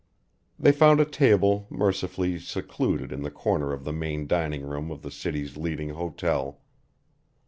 They 0.57 0.71
found 0.71 0.99
a 0.99 1.05
table 1.05 1.67
mercifully 1.69 2.39
secluded 2.39 3.11
in 3.11 3.21
the 3.21 3.29
corner 3.29 3.71
of 3.71 3.83
the 3.83 3.93
main 3.93 4.25
dining 4.25 4.63
room 4.65 4.89
of 4.89 5.03
the 5.03 5.11
city's 5.11 5.57
leading 5.57 5.89
hotel. 5.89 6.59